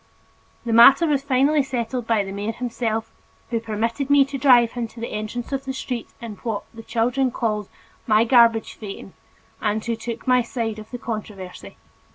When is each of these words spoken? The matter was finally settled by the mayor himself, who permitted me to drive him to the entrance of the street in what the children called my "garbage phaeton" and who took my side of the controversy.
The 0.65 0.73
matter 0.73 1.05
was 1.05 1.21
finally 1.21 1.61
settled 1.61 2.07
by 2.07 2.23
the 2.23 2.31
mayor 2.31 2.53
himself, 2.53 3.13
who 3.51 3.59
permitted 3.59 4.09
me 4.09 4.25
to 4.25 4.37
drive 4.39 4.71
him 4.71 4.87
to 4.87 4.99
the 4.99 5.09
entrance 5.11 5.51
of 5.51 5.65
the 5.65 5.73
street 5.73 6.09
in 6.19 6.37
what 6.37 6.63
the 6.73 6.81
children 6.81 7.29
called 7.29 7.69
my 8.07 8.23
"garbage 8.23 8.73
phaeton" 8.73 9.13
and 9.61 9.85
who 9.85 9.95
took 9.95 10.25
my 10.25 10.41
side 10.41 10.79
of 10.79 10.89
the 10.89 10.97
controversy. 10.97 11.77